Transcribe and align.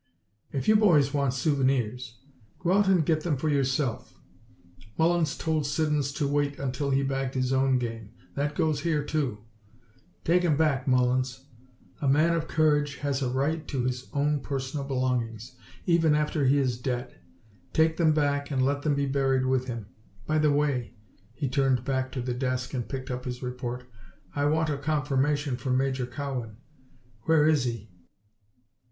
"If 0.51 0.67
you 0.67 0.75
boys 0.75 1.13
want 1.13 1.31
souvenirs, 1.31 2.17
go 2.57 2.71
out 2.73 2.87
and 2.87 3.05
get 3.05 3.21
them 3.21 3.37
for 3.37 3.49
yourself. 3.49 4.17
Mullins 4.97 5.37
told 5.37 5.67
Siddons 5.67 6.11
to 6.13 6.27
wait 6.27 6.57
until 6.57 6.89
he 6.89 7.03
bagged 7.03 7.35
his 7.35 7.53
own 7.53 7.77
game. 7.77 8.09
That 8.33 8.55
goes 8.55 8.79
here, 8.79 9.03
too. 9.03 9.43
Take 10.23 10.43
'em 10.43 10.57
back, 10.57 10.87
Mullins. 10.87 11.45
A 12.01 12.07
man 12.07 12.33
of 12.33 12.47
courage 12.47 12.95
has 13.05 13.21
a 13.21 13.29
right 13.29 13.67
to 13.67 13.83
his 13.83 14.09
personal 14.41 14.87
belongings 14.87 15.55
even 15.85 16.15
after 16.15 16.45
he 16.45 16.57
is 16.57 16.79
dead. 16.81 17.19
Take 17.71 17.97
them 17.97 18.11
back 18.11 18.49
and 18.49 18.65
let 18.65 18.81
them 18.81 18.95
be 18.95 19.05
buried 19.05 19.45
with 19.45 19.67
him. 19.67 19.85
By 20.25 20.39
the 20.39 20.51
way," 20.51 20.95
he 21.35 21.47
turned 21.47 21.85
back 21.85 22.11
to 22.13 22.23
the 22.23 22.33
desk 22.33 22.73
and 22.73 22.89
picked 22.89 23.11
up 23.11 23.25
his 23.25 23.43
report, 23.43 23.83
"I 24.35 24.45
want 24.45 24.71
a 24.71 24.79
confirmation 24.79 25.57
from 25.57 25.77
Major 25.77 26.07
Cowan. 26.07 26.57
Where 27.25 27.47
is 27.47 27.65
he?" 27.65 27.91